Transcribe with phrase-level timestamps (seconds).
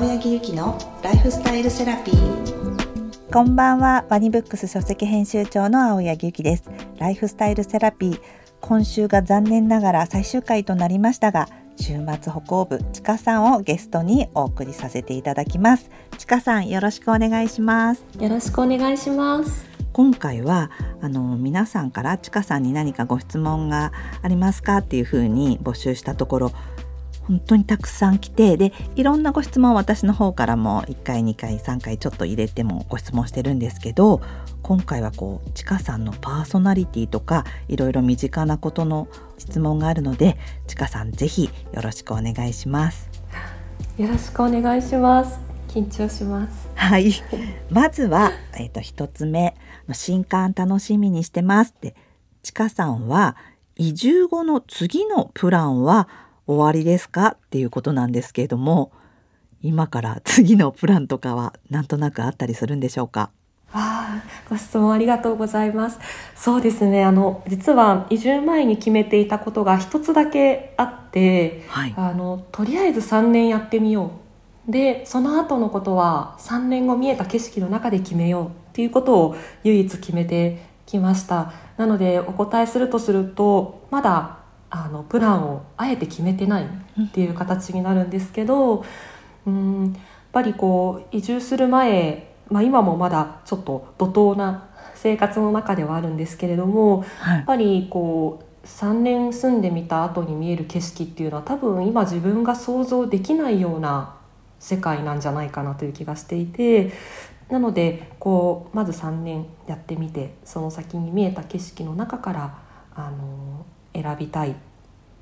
[0.00, 3.30] 青柳ゆきのライフスタイルセラピー。
[3.30, 4.06] こんばんは。
[4.08, 6.70] ワニブックス書籍編集長の青柳ゆきです。
[6.96, 8.20] ライフスタイルセラピー。
[8.62, 15.90] 今週が残念ながら最終回となりましたが週末歩行部ちかさんをゲストにお送りさせていただきます。
[16.16, 18.02] ちかさんよろしくお願いします。
[18.18, 19.68] よろしくお願いします。
[19.92, 20.70] 今回は
[21.02, 23.92] あの皆さんからちかさんに何かご質問が
[24.22, 26.52] ありますかっていうふうに募集したところ
[27.30, 34.20] 本当にたくさん来てでいろんなご質問私の方からも1回2回3回ちょっと入れてもご質問してるんですけど
[34.62, 39.06] 今回はこうちかさんのパーソナリティとかいろいろ身近なことの
[39.38, 43.08] 質問があるのでちかさんぜひよろしくお願いします。
[43.96, 45.38] よろしくお願いします。
[45.68, 46.68] 緊張します。
[46.74, 47.12] はい。
[47.70, 49.54] まずはえっ、ー、と一つ目。
[49.92, 51.94] 新刊楽しみにしてますって。
[52.42, 53.36] ちかさんは
[53.76, 56.08] 移住後の次のプランは
[56.46, 57.28] 終わりですか？
[57.28, 58.92] っていうことなんですけれども
[59.62, 63.30] 今から次のプランとかはなんとなくあったりするんでしょうか？
[63.72, 66.00] あご質問ありがとうございます。
[66.34, 67.04] そうですね。
[67.04, 74.10] あの実は移住前に決めていたことが一つだけあって、はい、あのとりあえず3年やってみよ
[74.68, 74.72] う。
[74.72, 81.52] で、その後のことは3年後見えた景色の中で決めようっていうことを唯一決めてきました。
[81.76, 84.39] なのでお答えするとするとまだ
[84.70, 88.84] あのプランをあえて決めてないっていう形になるんですけど、
[89.46, 104.16] うん、やっぱりこう移住する前、まあ、今もまだちょっと怒涛な生活の中ではあるんですけれども、はい、やっぱりこう3年住んでみた後に見える景色っていうのは多分今自分が想像できないような
[104.58, 106.92] 世界なんじゃないかなという気がしていて
[107.48, 112.58] なのでこうまず3年やってみてその先に見えた景色の中から
[112.94, 113.64] あの
[114.02, 114.54] 選びたいっ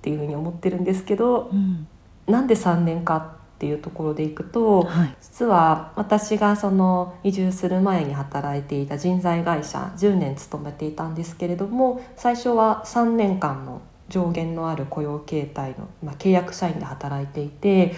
[0.03, 1.87] ていうふうに思ってるんですけど、うん、
[2.27, 17.97] なんで3年かっていうところでいくと、はい、実は私がその移住する前に働いていた人材会社10年勤めていたんですけれども最初は3年間の上限のある雇用形態の、まあ、契約社員で働いていて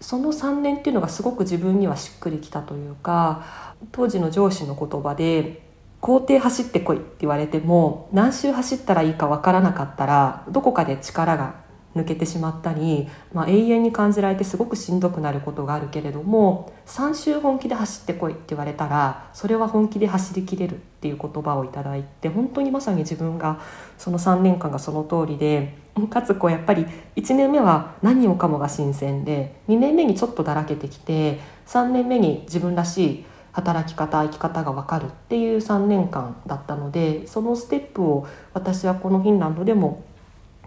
[0.00, 5.69] その3年っていうのがすごく自分にはしっくりきたというか当時の上司の言葉で
[6.00, 11.60] 校庭走ってこいって言われても何周走ったらいいか分からなかったらどこかで力が
[11.94, 23.60] 抜けてしまったり、まあ、永遠に感じられてすごくしんどくなることがあるけれども3周本気で走ってこいって言われたらそれは本気で走りきれるっていう言葉をいただいて本当にまさに自分が
[23.98, 25.76] その3年間がその通りで
[26.08, 26.86] かつこうやっぱり
[27.16, 40.04] 1年目は何もかもが新鮮で2年目にちょっとだらけてきて3年目に自分らしい働き方生き方が分かるっていう3年間だったのでそのステップを私はこのフィンランドでも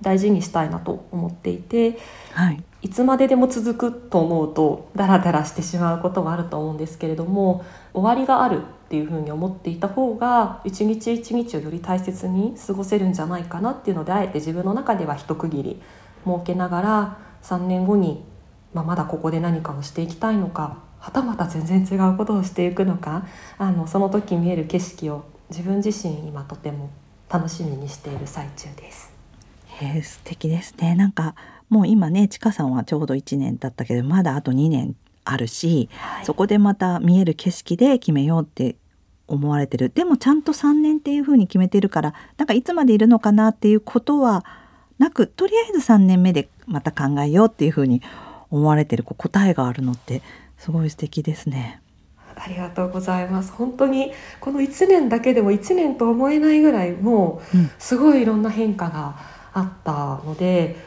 [0.02, 1.98] 大事にしたいなと思っていて、
[2.34, 7.64] はい、いつまででも続くと思うとダラダラしてしまうこともあると思うんですけれども
[7.94, 15.82] 終わりがあるっていうふうに思っていた方が一日一日をより大切に過ごせるんじゃないかなっていうのであえて自分の中では一区切り
[16.26, 18.24] 設けながら3年後に、
[18.74, 23.28] まあ、まだここで何かをしていきたいのかはたまた全然違うことをしていくのか
[23.58, 26.92] あのその時見える景色を自分自身今とても
[27.30, 29.12] 楽しみにしている最中です。
[29.82, 30.96] えー、素敵ですね。
[30.96, 31.36] なんか
[31.68, 38.78] もう今ねちかさんはちょうど1年経ったけどまだあと2年あるし、はい、そこでまた見える景色で決めようって
[39.28, 39.92] 思われてる。
[39.94, 44.46] でもちゃんと3年っていうふうに決めてるからなんかいつまでいるのかなっていうことは
[45.00, 48.02] なくとりあえず3年目でまた考えようっていうふうに
[48.50, 50.22] 思われてる答えがあるのって
[50.64, 51.82] すごい素敵ですね。
[52.38, 53.52] ありがとうございます。
[53.52, 59.18] 本当にこの1年だけでも1年と思えないぐらいもうすごいいろんな変化が
[59.52, 60.78] あったので、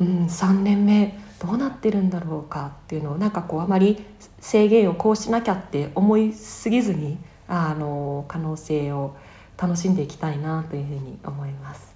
[0.00, 4.02] うん、3年目どうなってるんだろうかっていうのをなんかこうあまり
[4.40, 9.16] 制限をこうしなきゃって思いすぎずにあの可能性を
[9.58, 11.94] 楽しんでいきたいなというふうに思います。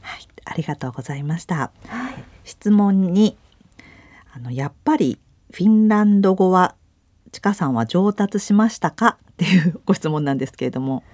[0.00, 1.70] はい、ありがとうございました。
[1.86, 3.36] はい、質問に
[4.34, 5.18] あのやっぱり
[5.52, 6.74] フィンランド語は
[7.30, 9.18] ちかさんは上達しましたか？
[9.32, 11.04] っていうご質問なんですけれども。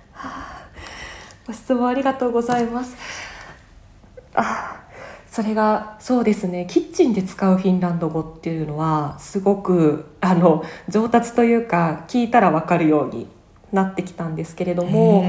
[1.44, 2.96] ご質問ありがとうございます。
[4.34, 4.84] あ
[5.26, 13.26] それがそうですねキッチンで使うフィンランド語っていうのはすごくあの上達というか聞いたら分かるように
[13.72, 15.24] なってきたんですけれども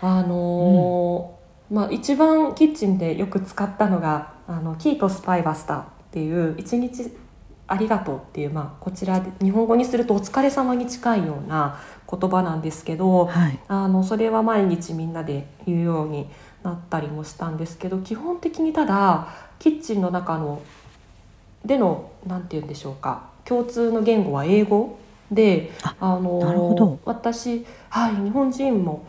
[0.00, 1.36] あの、
[1.70, 7.12] うん、まあ、一番キッチンでよく使ったのが「あのキートスパイバスタ」っていう一日
[7.66, 11.80] ありがとうっていう、まあ、こちらで日本語にするとお疲れ様に近いような
[12.10, 16.28] 言葉なんですけど、はい、あのそれは毎日みんなで言うように
[16.62, 19.28] なったりもしたんですけど基本的にただ
[19.58, 20.62] キッチンの中の
[21.64, 24.98] での何て言うんでしょうか共通の言語は英語
[25.30, 29.06] であの私、はい、日本人も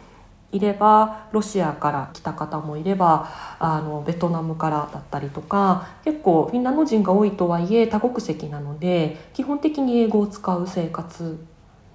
[0.56, 3.30] いればロシアから来た方もいれば
[3.60, 11.38] あのベトナムからだったりとか結構フィンランド人が多いとはいえ多国籍なので基本的に英語を使う生活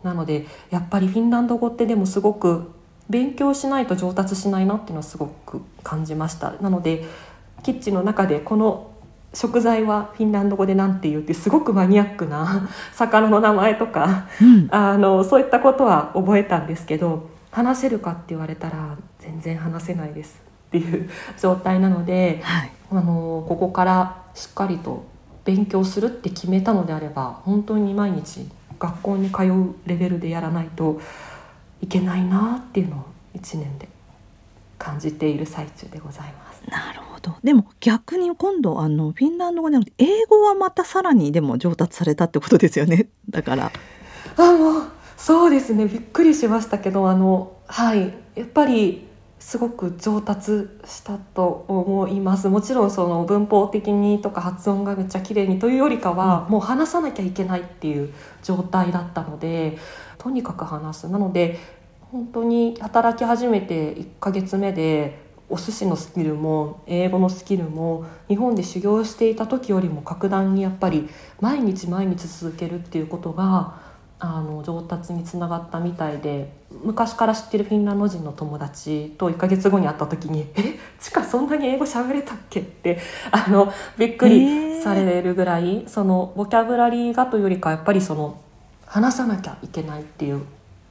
[0.02, 2.70] なのでやっぱりフィンランド語ってでもすごく
[3.08, 6.52] 勉強しないと上達しないなっていうのはすごく感じました。
[6.60, 7.04] なので
[7.62, 8.90] キッチンの中でこの
[9.32, 21.10] 食材はフィンランド語で何て言うってすごくマニアックな 魚の名前とか、うん、あのそういったことは覚えたんですけど話せるかって言われたら全然話せないですっていう
[21.40, 25.04] 状態なので、はい、あのここからしっかりと
[25.44, 28.48] 勉強するって決めたのであれば本当に毎日
[28.78, 31.00] 学校に通うレベルでやらないと
[31.82, 33.04] いけないなっていうのを
[33.34, 33.88] 1年で
[34.78, 36.62] 感じている最中でございます。
[36.70, 43.72] なるほどでも逆に今度あのフィンランド語で英語はまたさらにでも上達されたってことですよねだから。
[44.36, 49.06] あもうそうですねびっくりしましたけどあのはいやっぱり
[49.38, 52.48] すごく上達したと思います。
[52.48, 58.12] もちろんその文法的にとか発音がめっちゃ綺麗にというよりかは、もう話さなきゃいけないっていう
[58.42, 59.78] 状態だったので
[60.18, 61.08] とにかく話す。
[61.08, 61.58] なので
[62.10, 65.18] 本当に働き始めて1ヶ月目で
[65.50, 71.08] お寿司のスキルも英語のスキルも日本で修行していた時よりも格段にやっぱり
[71.40, 73.89] 毎日毎日続けるっていうことが
[74.20, 76.52] あの上達につながったみたいで
[76.84, 82.98] 昔から知ってるフィンランド人の友達と1ヶ月後に会った時に「えちかそんなに英語喋れたっけ?」って
[83.30, 88.38] あのびっくりされるぐらい、そのボキャブラリーがというよりかやっぱりその
[88.86, 90.42] 話さなきゃいけないっていう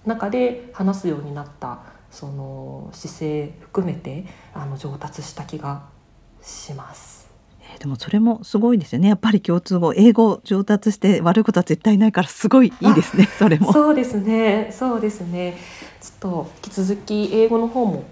[0.06, 1.80] 中で話すようになった
[2.12, 5.84] その姿勢含めてあの上達した気が
[6.42, 7.19] します。
[7.80, 9.10] でもそれもすごいですよね。
[9.10, 13.26] やっぱり共通語英語上達して悪いことは絶対ないからすごいいいですね。
[13.38, 13.72] それも。
[13.72, 14.70] そうですね。
[14.72, 15.58] そうですね。
[16.02, 18.04] ちょっと引き続き英語の方も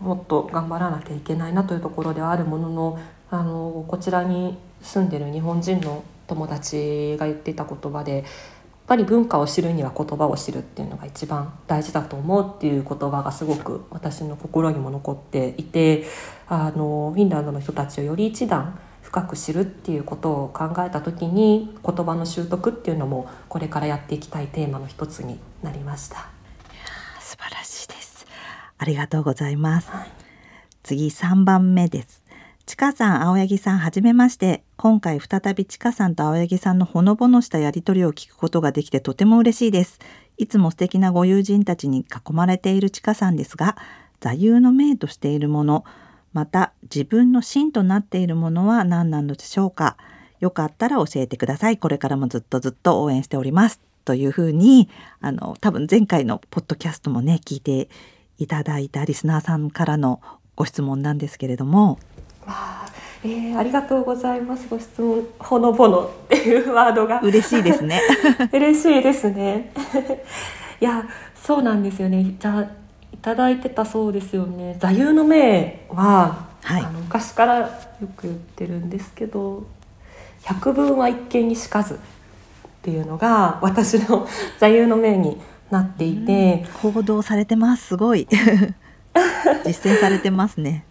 [0.00, 2.98] もっと頑張らなきゃいけないなというところではあるものの
[3.30, 8.24] あのこちらに住んでる日本人の友達が言っていた言葉で
[8.86, 16.04] ぱり文化を知るには言葉を知るっていうのが一番大事だと思うっていう言葉がすごく私の心にも残っていて
[16.46, 26.28] あのフィンランドの人たちをより一段深く知るっていうことを考えた時に言葉の習得っていうのもこれからやっていきたいテーマの一つになりました。
[27.20, 28.26] 素晴らしいです。
[28.78, 30.10] ありがとうございます、はい、
[30.82, 32.23] 次3番目です
[32.66, 34.64] ちかさん青柳さんはじめまして。
[34.76, 39.98] 今回再びちかさんと青柳さんのほのぼのしたやりとりを聞くことができてとても嬉しいです。
[40.38, 43.76] いつも素敵なご友人たちに囲まれているちかさんですが
[44.20, 45.84] 座右の銘としているもの
[46.32, 49.98] また自分の芯となっているものは何なのでしょうか。
[50.40, 51.76] よかったら教えてください。
[51.76, 53.80] これからもずっとずっと応援しております。
[54.06, 54.88] というふうに
[55.20, 57.90] あの多分前回のポッドキャストもね聞いて
[58.38, 60.22] いただいたリスナーさんからの
[60.56, 61.98] ご質問なんですけれども。
[62.46, 62.86] あ
[63.24, 64.68] えー、ありがとうございます。
[64.68, 67.20] ご質問ほのぼのっていうワードが。
[67.22, 68.02] 嬉しいですね。
[68.52, 69.72] 嬉しいですね。
[70.80, 71.04] いや
[71.34, 72.34] そうなんですよね。
[72.38, 72.66] じゃあ
[73.22, 74.76] ただいてたそうですよね。
[74.78, 77.68] 座右の銘は、はい、あの昔からよ
[78.14, 79.64] く言ってるんですけど
[80.44, 81.98] 「百聞は一見にしかず」っ
[82.82, 84.28] ていうのが私の
[84.60, 87.86] 座右の銘になっていて、報道されてます。
[87.86, 88.28] すごい。
[89.64, 90.84] 実践されてますね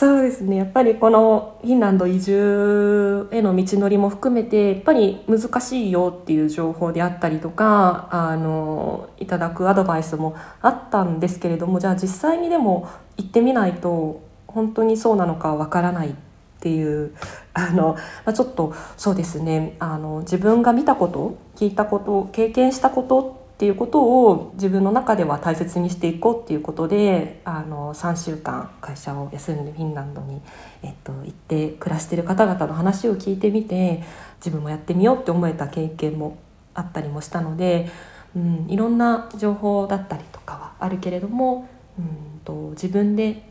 [0.00, 0.56] そうですね。
[0.56, 12.88] やっぱりこのフィンランド移住への道のりも含めてやっぱり難しいよっていう情報であったりとかあのいただくアドバイスもあったんですけれどもじゃあ実際にでも
[13.18, 16.12] 行ってみないと本当にそうなのかわからないっ
[16.60, 17.14] ていう
[17.52, 17.92] あの、
[18.24, 19.76] まあ、ちょっとそうですね。
[19.80, 30.40] あの自分が見たこと聞いたこと経験したことっていうことを自分の中では大切にしていこうっていうことであの3週間会社を休んでフィンランドに、
[30.82, 34.02] えっと、行って暮らしてる方々の話を聞いてみて
[34.38, 36.38] 自分もやってみようって思えた経験も
[36.72, 37.90] あったりもしたので、
[38.34, 43.42] うん、いろんな情報だったりとかはあるけれども、うんと、自分で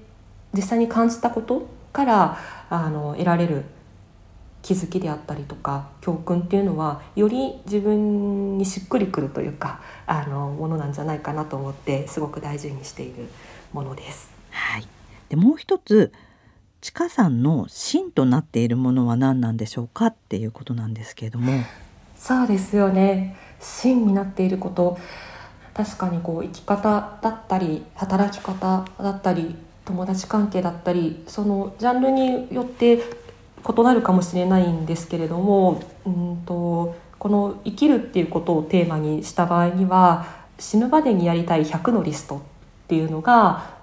[0.55, 2.39] 実際に感じたことから
[2.71, 3.63] あの得られる
[4.69, 13.27] 気づきであったりとか教訓っていうのはより自分にしっくりくるというかあのものなんじゃないかなと思ってすごく大事にしている
[13.73, 14.31] ものです。
[14.51, 14.87] はい、
[15.27, 16.13] でもう一つ
[16.81, 21.51] ちかさんの芯となっているものは何なんでしょうかっていうことなんですけれども。
[22.15, 24.99] そうですよね芯になっていること
[25.73, 33.01] 確かにこう生き方だったり働き方だったり友達関係だったりそのジャンルによって
[33.67, 40.25] 異なるかもしれないんですけれども、うんと、この生きるっていうことをテーマにした場合には
[40.57, 42.39] 死ぬまでにやりたい100のリストっ
[42.87, 43.77] ていうのが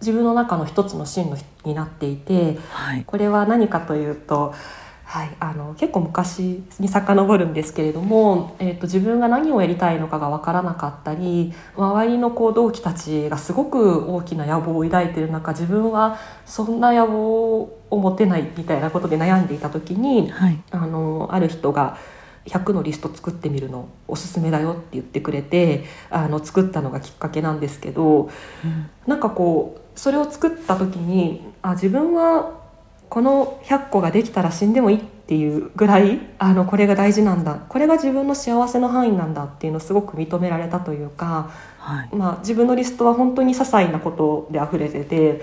[0.00, 4.54] 自分の中の一つの進路になっていて、はい、これは何かというと
[5.10, 21.96] はい、あの結構昔に遡るんですけれども、えーと、自分が何をやりたいのかが分からなかったり周りのこう同期たちがすごく大きな野望を抱いている中自分はそんな野望を持てないみたいなことで悩んでいた時に、はい、あのある人が
[22.44, 32.57] 100のリスト作ってみるのおすすめだよって言ってくれてあの作ったのがきっかけなんですけど、うん、なんかこうそれを作った時にあ自分は
[33.08, 45.42] この100個ができたら死んでもいいっていうぐらいあのこれが大事なんだこれが自分の幸せの範囲なんだっていうのをすごく認められたというか、はい、まあ、自分のリストは本当に些細なことで溢れてて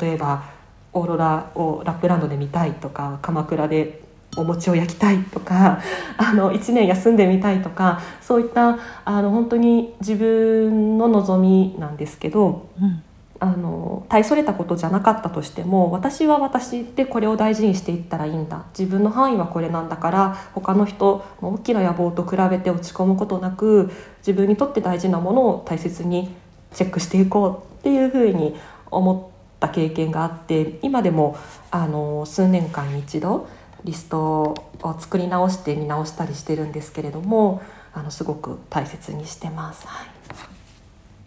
[0.00, 0.44] 例えば
[0.92, 4.02] オーロラをラップランドで見たいとか鎌倉で
[4.36, 5.80] お餅を焼きたいとか
[6.16, 12.68] あの1年休んでみたいとかそういったあの本当に自分の望みなんですけど。
[12.80, 13.02] うん
[13.42, 26.34] あの大それたことじゃなかったとしても私は私でこれを大事にしていったらいいんだ自分の範囲はこれなんだから他の人の大きな野望と比べて落ち込むことなく自分にとって大事なものを大切に
[26.74, 28.54] チェックしていこうっていうふうに
[28.90, 31.38] 思った経験があって今でも
[31.70, 33.48] あの数年間に一度
[33.84, 37.62] リストを作り直して見直したりしてるんですけれども
[37.94, 39.86] あのすごく大切にしてます。
[39.86, 40.59] はい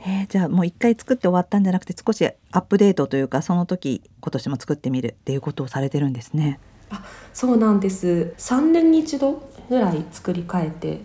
[0.05, 6.59] えー、じゃあもう一回作って終わったんじゃなくて少しアップデートというかその時今年も作ってみるっていうことをされてるんですね。
[6.89, 11.01] あそうなんです3年に一度ぐらい作り変えて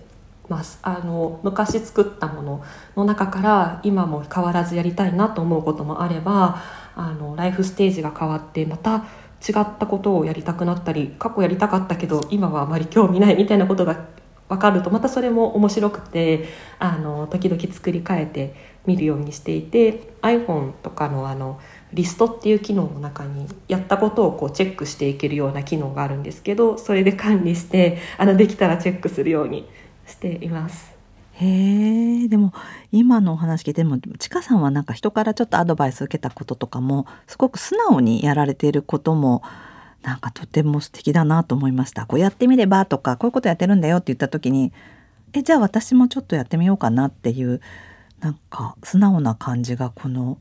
[0.48, 2.64] ますあの昔作ったもの
[2.96, 6.62] の中から今も変わらずやりたいなと思うこともあれば
[6.94, 9.06] あのライフステージが変わってまた
[9.46, 14.06] 違ったことをやりたくなったり過去やりたかったけど今はあまり興味ないみたいなことが
[14.48, 21.60] 分かるとまたそれも面白くてあの時々作り変えて見るようにしていて iPhone とかのあの
[21.92, 29.66] リストっていう機能の中にやったことをこうチェックしていけるような機能があるんですけどそれで管理してあのできたらチェックするように
[30.06, 30.96] しています。
[31.32, 32.52] へえでも
[32.90, 39.42] 今のお話聞いてもちかさんはなんか人からちょっとアドバイス受けたこととかもすごく素直にやられていることも
[40.02, 42.06] なんかとても素敵だなと思いました。
[42.06, 44.72] こうやってみればとかこういうことやってるんだよって言った時に
[45.32, 47.60] えじゃあ私もちょっとやってみようかなっていう
[48.20, 50.38] なんか素直な感じがこの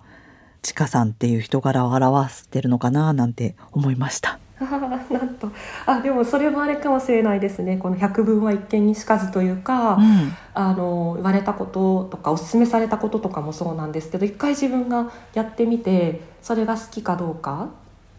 [0.61, 4.39] ちかさんっていう人柄を表してるのかななんて思いました。
[4.59, 5.51] なんと。
[5.85, 7.77] あでもそれもあれかもしれないですね。
[7.77, 17.67] この百聞は一見にしかずというか、うん、あの言われたこととかおすすめされたこととかもそうなんですけど一回自分がやってみてそれが好きかどうか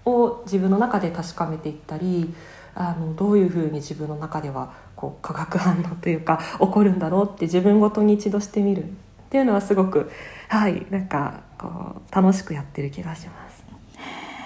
[0.05, 2.33] を自分の中で確かめていったり
[2.75, 8.85] あのどういうふうに自分の中ではこう化学反応というか起こるんだろうって自分ごとに一度してみる
[9.29, 10.11] っていうのはすごく
[10.49, 13.65] はいなんかこう楽しくやってる気がします。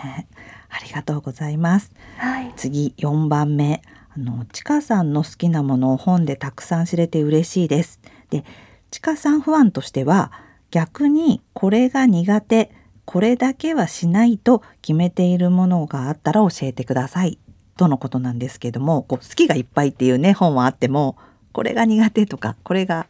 [0.69, 1.93] ありがとうございます。
[2.17, 3.83] はい、次4番目
[4.15, 8.01] あのちかさんの好きなものを本でたくさん知れて嬉しいです。
[8.31, 8.45] で
[8.91, 10.33] ちかさん不安としては
[10.73, 12.73] 逆にこれが苦手
[13.05, 17.39] これだけはしないと決めているものがあったら教えてください
[17.77, 21.17] とのことなんですけどもこう好きがいっぱいっていうね本はあっても
[21.53, 23.07] これが苦手とかこれが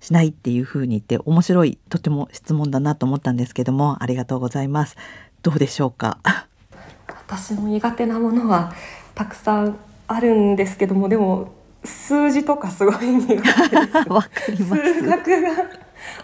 [0.00, 4.96] しないっていうふうに言って面白いとても質問だなと思ったんですけどもありがとうございます。
[5.42, 6.18] どうでしょうか？
[7.08, 8.72] 私も苦手なものは
[9.14, 9.76] たくさん
[10.06, 11.52] あるんですけどもでも
[11.84, 14.64] 数字とかすごい苦手です。
[14.64, 15.50] 数学が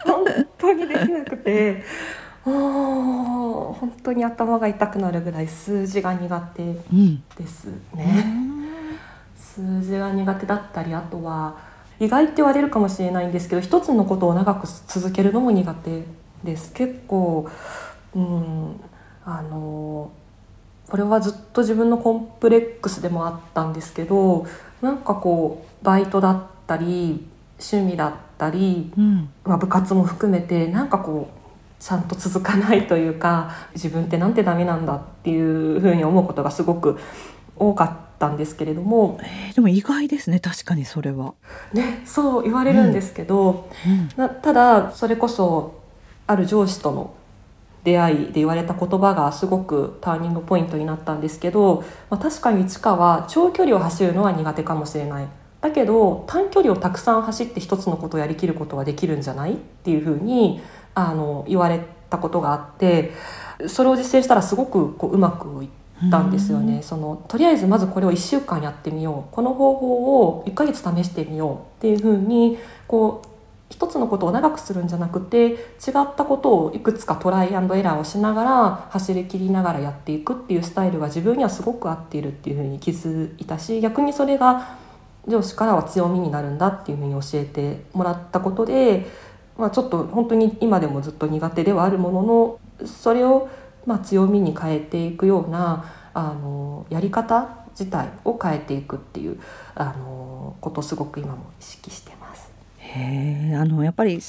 [0.05, 0.25] 本
[0.59, 1.83] 当にできなくて。
[2.45, 6.75] も う本当に頭が痛くなるぐらい数字が苦手
[7.37, 8.67] ですね、うん、
[9.37, 11.57] 数字が苦手だったりあとは
[12.03, 16.03] 意外って言われるかもしれないんですけど一つのことを長く続けるのも苦手
[16.43, 16.73] です。
[16.73, 17.49] 結構
[18.15, 18.81] うん
[19.25, 20.11] あの
[20.89, 24.47] これはずっと自分のコンプレックスでもあったんですけど
[24.83, 27.25] なんかこうバイトだったり
[27.59, 36.99] 趣味だったり、うん、まあ、部活も含めてなんかこうちゃんと続かないというか自分ってなんてダメなんだっていうふうに思うことがすごく
[37.57, 41.35] 多かったんですけれども、えー、でも意外ですね確かにそれは。
[41.73, 44.25] ねそう言われるんですけど、うん。
[44.25, 45.81] うん、ただそれこそ
[46.27, 47.15] ある上司との
[47.85, 55.27] 出会いで言われた言葉がすごくターニングポイントになったんですけど、まあ、確かに地下は長距離を走るのは苦手かもしれない。
[55.61, 59.55] だけど短距離をたくさん走って一つのことをやりきることができるんじゃない？
[59.55, 60.61] っていうふうに
[60.95, 63.13] あの言われたことがあって
[63.69, 65.69] それを実践したらすごくこううまくいっ
[66.11, 66.83] たんですよね。
[66.83, 73.29] そのとりあえずまずこれを1週間やってみようこの方法を1ヶ月試してみようっていうふうにこう
[73.73, 84.77] 一つのことを長くするんじゃなくて違ったことをいくつかトライアンドエラーをしながら走り切りながらやっていくっていうスタイルが自分にはすごく合っているっていうふうに気づいたし逆にそれが
[85.27, 89.07] 上司からは強みになるんだっていうふうに教えてもらったことで、
[89.57, 93.49] まあ、ちょっと本当に今でもずっと苦手ではあるもののそれを
[93.87, 95.85] まあ強みに変えていくような
[96.15, 99.41] あのやり方自体を変えていくっていう
[99.75, 102.51] あのことをすごく今も意識してます。
[102.79, 104.21] へあのやっぱり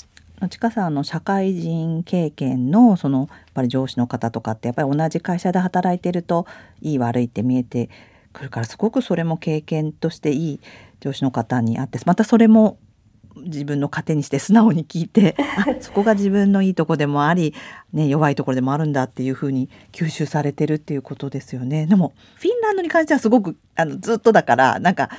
[0.50, 6.46] ちかさんの社会人経験のそのやっぱり上司の方とかってやっぱり同じ会社で働いてると
[6.82, 7.90] いい悪いって見えて
[8.34, 10.60] くるからすごくそれも経験としていい
[11.00, 12.78] 上司の方にあってまたそれも
[13.38, 15.36] 自分の糧にして素直に聞いて
[15.80, 17.54] そこが自分のいいとこでもあり、
[17.92, 21.86] ね、弱いところでもあるんだっていうふうに吸収されてるっていうことですよね。
[21.86, 25.10] でもフィンランドに関してはすごくあのずっとだからなんか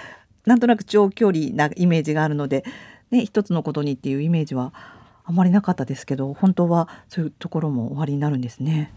[0.46, 2.64] なんとなく長距離なイメージがあるので
[3.14, 4.72] ね、一つのことにっていうイメージは
[5.24, 8.92] あまりなかったですけど本当はそういうところも終わりになるんですね。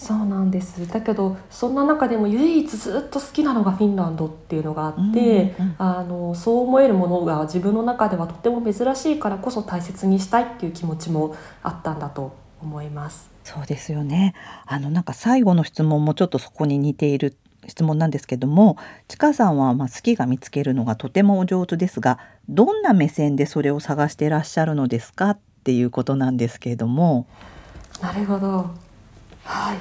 [0.00, 0.88] そうなんです。
[0.88, 13.30] だけどそんな中でも唯一ずっと好きなのがフィンランドっていうのがあって、うんうん、あのそう思えるものが自分の中ではとても珍しいからこそ大切にしたいっていう気持ちもあったんだと思います。
[13.44, 14.34] そうですよね。
[14.64, 17.36] あのなんか最後の質問もちょっとそこに似ている
[17.68, 27.26] 質問なんですけどもちかさんはまあ好きが見つけるのがとてもお上手ですがどんな目線でそれを探していらっしゃるのですかっていうことなんですけれども。
[28.00, 28.89] なるほど
[29.44, 29.78] はい。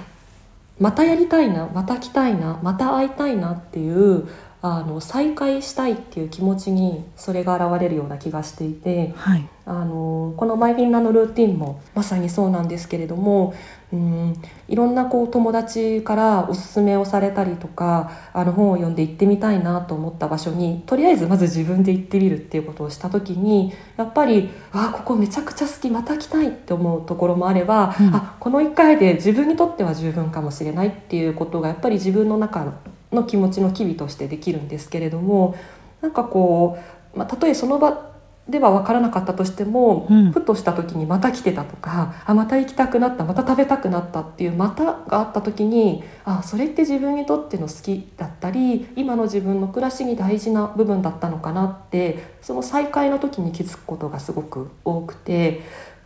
[0.80, 4.28] またやりたいなまた来たいなまた会いたいなっていう
[4.62, 13.54] あの再会したいっていう気持ちにそれが現れるような気がしていて、はい、あのこの「マイ・フィンランド・ルーティン」もまさにそうなんですけれども
[13.94, 14.34] うん
[14.68, 32.66] いろんなこう友達からおすすめをされたりとかあの本を読んで行ってみたいなと思った場所にとりあえずまず自分で行ってみるっていうことをした時にやっぱり「あここめちゃくちゃ好きまた来たい」って思うところもあれば、うん、あこの1回で自分にとっては十分かもしれないっていうことがやっぱり自分の中
[33.12, 35.56] の気持ちの機微としてできるんですけれども
[36.02, 36.78] なんかこ
[37.16, 38.10] う、まあ、たとえその場
[38.50, 55.62] では分からなかったとしても、うん、ふとした時にまた来てたとかあまた行きたくなったまた食べたくなったっていうまたがあった時にあそれって自分にとっての好きだったり今の自分の暮らしに大事な部分だったのかなってその再会の時に気づくことがすごく多くて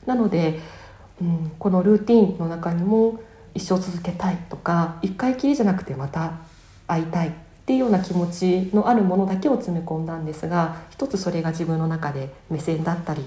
[0.06, 0.60] なので、
[1.22, 3.22] うん、このルーティンの中にも
[3.56, 6.34] 一生続けたいとか一回きりじゃなくてまた
[6.88, 7.32] 会いたいっ
[7.66, 13.24] ていうような気持ちのあるものだけを詰め込んだんですが一つそれが自分の中で目線だったり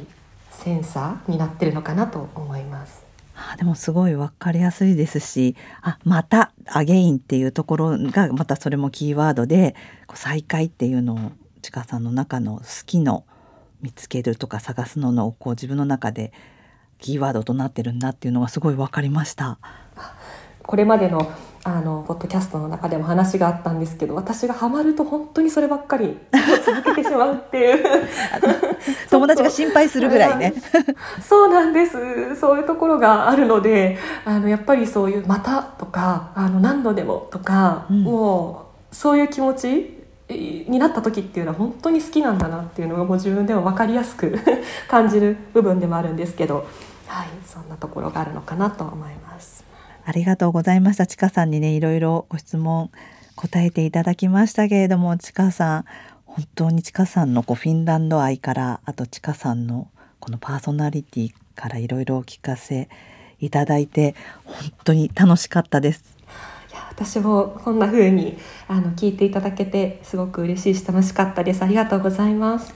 [0.51, 3.07] センサーになってるのかなと思います。
[3.39, 9.75] あでもすごい分かりやすいですしあまたアゲインっていうところがまたそれもキーワードで
[10.15, 11.19] 再会っていうのを
[11.61, 13.25] ちかさんの中の好きの
[13.83, 16.33] 見つけるとか探すののこう自分の中で
[16.99, 19.59] キーワードとなってるんだっていうのがすごい分かりました。
[20.63, 21.31] これまでの
[21.67, 26.17] あのポッドキャストの中でも話があったんですけど私がハマると本当にそればっかり
[26.65, 27.85] 続けてしまうっていう。
[29.11, 30.55] 友達が心配するぐらいね。
[31.21, 32.37] そうなんです。
[32.37, 44.39] そういうところがあるのであのやっぱりそういう「また」とか「あの何度でも」とか、うん、もうそういう気持ちになった時っていうのは本当に好きなんだなっていうのがもう自分でも分かりやすく
[44.87, 46.65] 感じる部分でもあるんですけど、
[47.09, 49.66] はい、そんなところがあるのかなと思います。
[50.09, 51.07] ありがとうございました。
[51.09, 52.93] ちかさんにね、いろいろご質問
[53.35, 55.85] 答えていただきましたけれども、ちかさん、
[56.25, 59.89] 本当にちかさんのこうフィンランド愛から、あとちかさんの
[60.21, 62.89] このパーソナリティからいろいろお聞かせ
[63.41, 64.15] いただいて、
[64.45, 66.17] 本当に楽しかったです。
[66.71, 68.39] いや私もこんな風に
[68.69, 71.63] あの聞いていただけてすごく嬉しいし楽しかったです。
[71.63, 72.73] ありがとうございます。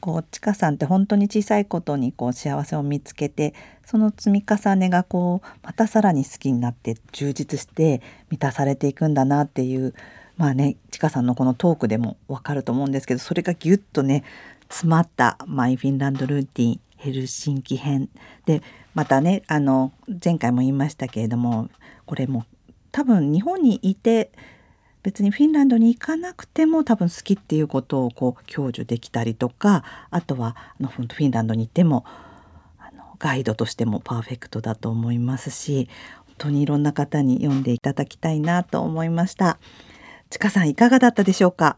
[0.00, 9.94] こうちかさんって本当に小さいことにこう幸せを見つけてその積み重ねがこうまたさらに好きになって充実して満たされていくんだなっていう
[10.36, 14.24] まあねちかさんのこのトークでもわかると思うんですけどそれがギュッとね
[14.68, 18.08] 詰まったマイフィンランドルーティンヘルシンキ編
[18.46, 18.62] で
[18.94, 19.92] またねあの
[20.24, 21.68] 前回も言いましたけれども
[22.04, 22.44] これも
[22.92, 24.32] 多分日本にいて
[25.06, 32.04] 別にフィンランドに行かなくても多分好きっていうことをこう享受できたりとかあとはあのフィンランドに行っても
[32.80, 35.88] あのガイドとしてもパーフェクトだと思いますし
[36.26, 39.58] 本当にいろんな方に読んでいただきたいなと思いました。
[40.28, 41.76] ちかさんいかがだったでしょうか？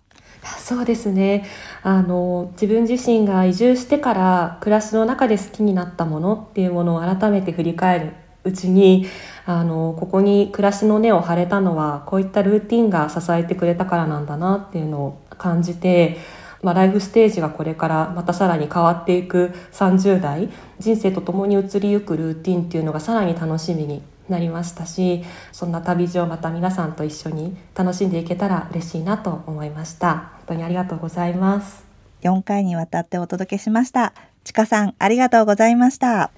[0.57, 1.45] そうですね
[1.83, 8.13] あの自分自身が移住してから暮らしの中で好きになったものっていうものを改めて振り返る
[8.49, 9.07] うちに
[9.47, 16.19] あのここに暮らしの根を張れたのはこういったルーティンが支えてくれたからなんだなっていうのを感じて、
[16.63, 30.33] まあ、ライフステージがこれからまたさらに変わっていく30代人生とともに移りゆくルーティンっていうのがさらに楽しみになりましたしそんな旅路をまた皆さんと一緒に楽しんでいけたら嬉しいなと思いました。
[30.39, 31.85] 本当にありがとうございます。
[32.23, 34.13] 4回にわたってお届けしました。
[34.45, 36.31] ちかさんありがとうございました。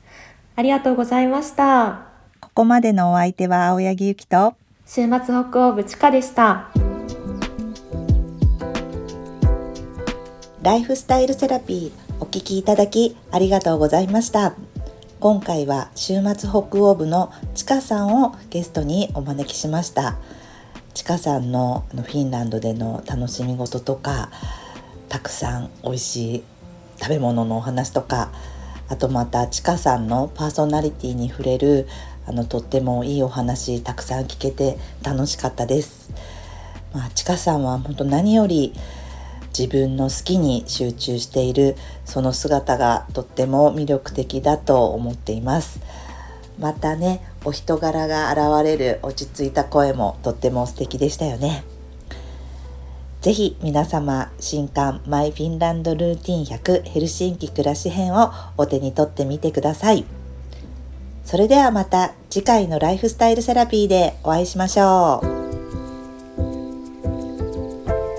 [0.56, 2.02] ありがとうございました。
[2.40, 4.54] ここまでのお相手は青柳ゆきと。
[4.86, 5.08] 週末
[5.50, 6.70] 北欧部ちかでした。
[10.62, 14.54] ライフスタイルセラピーお聞きいただきありがとうございました。
[15.20, 20.16] 今回は週末北欧部のちかさんをゲストにお招きしました。
[20.92, 24.30] ちかさんのフィンランドでの楽しみ事とか
[25.08, 26.44] たくさん美味しい
[27.00, 28.30] 食べ物のお話とか
[28.90, 31.86] あとまたちかさんのパーソナリティに触れる
[32.26, 36.12] あのとってもいいお話たくさん聞けて楽しかったです。
[36.92, 38.74] まあ、ちかさんは本当何より
[39.56, 45.80] 自分の好きに集中しているその姿がとっても魅力的だと思っています
[46.58, 51.64] またねお人柄が現れる落ち着いた声もとっても素敵でしたよね
[53.20, 60.06] ぜひ皆様新刊マイフィンランドルーティン100ヘルシンキ暮らし編をお手に取ってみてください。
[61.22, 65.26] それではまた次回のライフスタイルセラピーでお会いしましょう。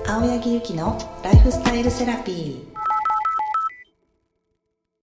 [0.08, 2.71] 青柳ゆきのライフスタイルセラピー。